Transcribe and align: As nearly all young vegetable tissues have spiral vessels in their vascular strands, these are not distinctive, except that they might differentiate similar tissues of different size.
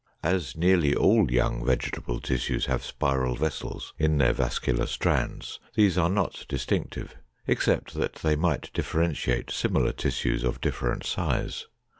As 0.23 0.57
nearly 0.57 0.95
all 0.95 1.29
young 1.31 1.63
vegetable 1.63 2.19
tissues 2.19 2.65
have 2.65 2.83
spiral 2.83 3.35
vessels 3.35 3.93
in 3.99 4.17
their 4.17 4.33
vascular 4.33 4.87
strands, 4.87 5.59
these 5.75 5.95
are 5.95 6.09
not 6.09 6.43
distinctive, 6.49 7.15
except 7.45 7.93
that 7.93 8.15
they 8.15 8.35
might 8.35 8.71
differentiate 8.73 9.51
similar 9.51 9.91
tissues 9.91 10.43
of 10.43 10.59
different 10.59 11.05
size. 11.05 11.67